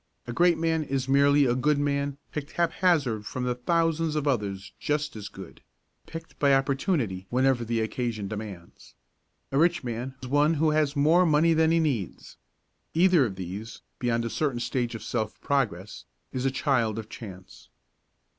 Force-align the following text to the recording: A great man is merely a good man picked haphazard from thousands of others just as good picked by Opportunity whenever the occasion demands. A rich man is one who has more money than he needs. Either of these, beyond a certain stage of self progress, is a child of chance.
A 0.25 0.33
great 0.33 0.57
man 0.57 0.81
is 0.81 1.07
merely 1.07 1.45
a 1.45 1.53
good 1.53 1.77
man 1.77 2.17
picked 2.31 2.53
haphazard 2.53 3.27
from 3.27 3.53
thousands 3.53 4.15
of 4.15 4.27
others 4.27 4.71
just 4.79 5.15
as 5.15 5.29
good 5.29 5.61
picked 6.07 6.39
by 6.39 6.55
Opportunity 6.55 7.27
whenever 7.29 7.63
the 7.63 7.81
occasion 7.81 8.27
demands. 8.27 8.95
A 9.51 9.59
rich 9.59 9.83
man 9.83 10.15
is 10.23 10.27
one 10.27 10.55
who 10.55 10.71
has 10.71 10.95
more 10.95 11.23
money 11.23 11.53
than 11.53 11.69
he 11.69 11.79
needs. 11.79 12.37
Either 12.95 13.27
of 13.27 13.35
these, 13.35 13.83
beyond 13.99 14.25
a 14.25 14.31
certain 14.31 14.59
stage 14.59 14.95
of 14.95 15.03
self 15.03 15.39
progress, 15.39 16.05
is 16.33 16.45
a 16.45 16.49
child 16.49 16.97
of 16.97 17.07
chance. 17.07 17.69